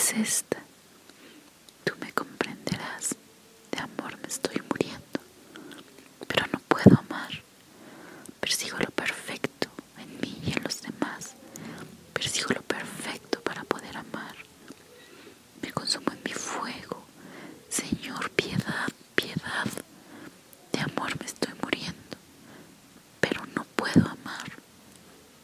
[0.00, 0.56] es esta.
[1.84, 3.16] Tú me comprenderás.
[3.70, 5.20] De amor me estoy muriendo.
[6.26, 7.30] Pero no puedo amar.
[8.40, 9.68] Persigo lo perfecto
[9.98, 11.34] en mí y en los demás.
[12.14, 14.36] Persigo lo perfecto para poder amar.
[15.60, 17.04] Me consumo en mi fuego.
[17.68, 19.68] Señor, piedad, piedad.
[20.72, 22.16] De amor me estoy muriendo.
[23.20, 24.08] Pero no puedo